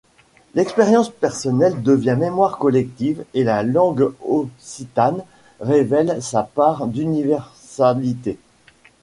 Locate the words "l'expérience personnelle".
0.55-1.83